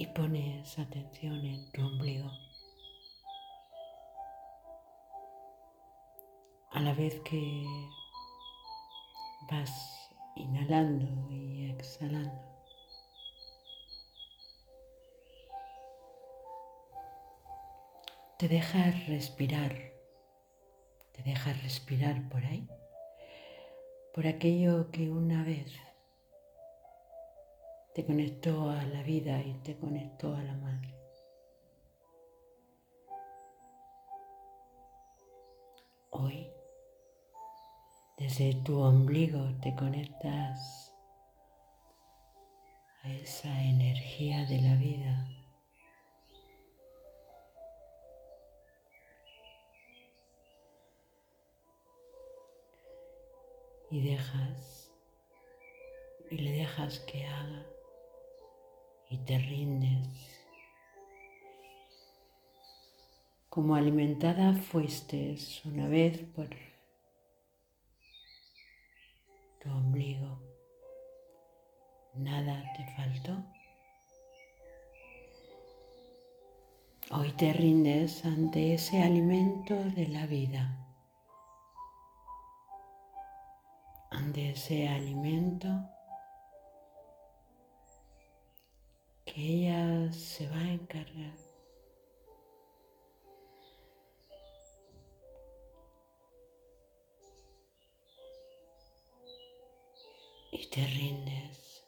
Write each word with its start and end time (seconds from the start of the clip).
y 0.00 0.06
pones 0.06 0.78
atención 0.78 1.44
en 1.44 1.70
tu 1.72 1.82
ombligo. 1.82 2.30
A 6.72 6.80
la 6.80 6.94
vez 6.94 7.20
que 7.20 7.66
vas 9.50 10.10
inhalando 10.36 11.30
y 11.30 11.70
exhalando. 11.70 12.40
Te 18.38 18.48
dejas 18.48 19.06
respirar, 19.06 19.92
te 21.12 21.22
dejas 21.24 21.62
respirar 21.62 22.26
por 22.30 22.42
ahí, 22.46 22.66
por 24.14 24.26
aquello 24.26 24.90
que 24.90 25.10
una 25.10 25.44
vez 25.44 25.78
te 27.94 28.06
conectó 28.06 28.70
a 28.70 28.82
la 28.84 29.02
vida 29.02 29.42
y 29.42 29.54
te 29.64 29.76
conectó 29.76 30.34
a 30.34 30.42
la 30.42 30.54
madre. 30.54 30.94
Hoy, 36.10 36.48
desde 38.16 38.54
tu 38.62 38.78
ombligo 38.78 39.42
te 39.60 39.74
conectas 39.74 40.94
a 43.02 43.10
esa 43.10 43.60
energía 43.64 44.44
de 44.46 44.60
la 44.60 44.74
vida. 44.76 45.26
Y 53.92 54.08
dejas, 54.08 54.92
y 56.30 56.38
le 56.38 56.52
dejas 56.52 57.00
que 57.00 57.26
haga 57.26 57.66
y 59.10 59.18
te 59.18 59.38
rindes. 59.38 60.08
Como 63.48 63.74
alimentada 63.74 64.54
fuiste 64.54 65.36
una 65.64 65.88
vez 65.88 66.20
por 66.36 66.48
tu 69.60 69.68
ombligo, 69.68 70.40
nada 72.14 72.62
te 72.76 72.86
faltó. 72.94 73.44
Hoy 77.10 77.32
te 77.32 77.52
rindes 77.52 78.24
ante 78.24 78.74
ese 78.74 79.02
alimento 79.02 79.74
de 79.74 80.06
la 80.06 80.26
vida, 80.26 80.86
ante 84.12 84.50
ese 84.50 84.86
alimento 84.88 85.90
que 89.32 89.40
ella 89.40 90.12
se 90.12 90.48
va 90.48 90.56
a 90.56 90.72
encargar. 90.72 91.36
Y 100.52 100.66
te 100.68 100.84
rindes. 100.84 101.84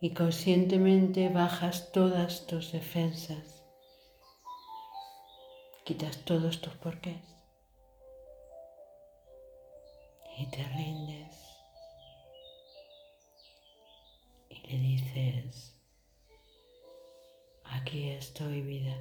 Y 0.00 0.14
conscientemente 0.14 1.28
bajas 1.28 1.92
todas 1.92 2.46
tus 2.46 2.72
defensas. 2.72 3.62
Quitas 5.84 6.24
todos 6.24 6.60
tus 6.60 6.74
porqués. 6.76 7.22
Y 10.38 10.46
te 10.46 10.64
rindes. 10.64 10.91
Le 14.72 14.78
dices, 14.78 15.74
aquí 17.64 18.08
estoy 18.08 18.62
vida, 18.62 18.96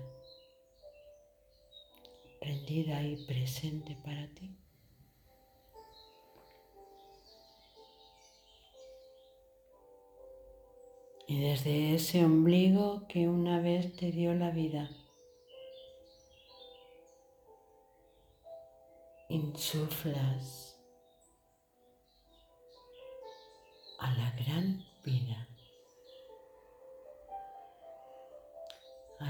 prendida 2.41 3.01
y 3.03 3.25
presente 3.25 3.95
para 4.03 4.27
ti. 4.33 4.57
Y 11.27 11.39
desde 11.39 11.95
ese 11.95 12.25
ombligo 12.25 13.07
que 13.07 13.29
una 13.29 13.61
vez 13.61 13.95
te 13.95 14.11
dio 14.11 14.33
la 14.33 14.51
vida, 14.51 14.89
insuflas 19.29 20.77
a 23.99 24.11
la 24.15 24.31
gran 24.31 24.83
vida. 25.05 25.47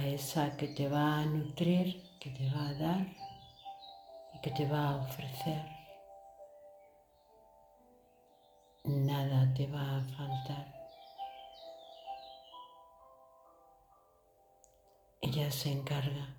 Esa 0.08 0.58
que 0.58 0.68
te 0.68 0.88
va 0.88 1.20
a 1.20 1.26
nutrir, 1.26 2.18
que 2.20 2.30
te 2.30 2.50
va 2.50 2.70
a 2.70 2.74
dar 2.74 3.08
y 4.34 4.42
que 4.42 4.52
te 4.52 4.66
va 4.68 4.90
a 4.90 4.96
ofrecer. 4.98 5.64
Nada 8.84 9.54
te 9.54 9.68
va 9.68 9.98
a 9.98 10.04
faltar. 10.18 10.82
Ella 15.22 15.52
se 15.52 15.72
encarga, 15.72 16.36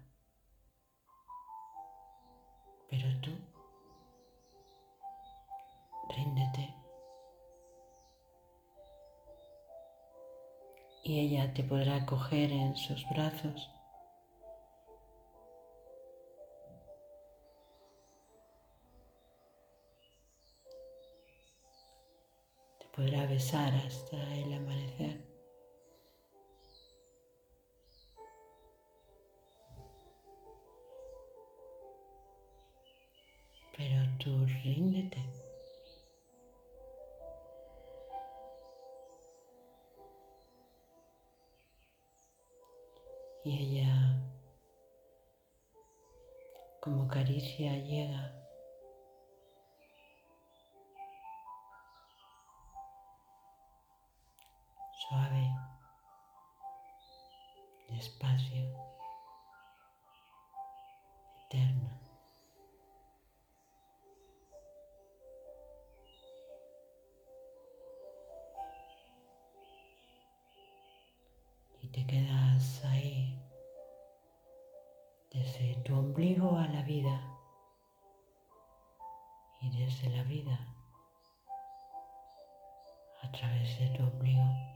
y 11.05 11.19
ella 11.19 11.53
te 11.53 11.65
podrá 11.65 12.07
coger 12.07 12.53
en 12.53 12.77
sus 12.77 13.09
brazos. 13.09 13.71
Te 22.79 22.87
podrá 22.95 23.27
besar 23.27 23.75
hasta 23.75 24.17
el 24.37 24.53
amanecer. 24.53 25.21
Pero 33.77 34.19
tú 34.19 34.47
ríndete. 34.63 35.42
Y 43.45 43.59
ella 43.59 44.23
como 46.81 47.09
caricia 47.09 47.77
llega 47.79 48.43
suave, 55.09 55.55
despacio, 57.89 58.65
eterna. 61.47 61.99
Y 71.81 71.89
te 71.89 72.07
ahí 72.85 73.37
desde 75.33 75.75
tu 75.85 75.99
ombligo 75.99 76.57
a 76.57 76.69
la 76.69 76.83
vida 76.83 77.21
y 79.61 79.71
desde 79.71 80.11
la 80.11 80.23
vida 80.23 80.59
a 83.23 83.33
través 83.33 83.79
de 83.81 83.89
tu 83.97 84.05
ombligo 84.05 84.72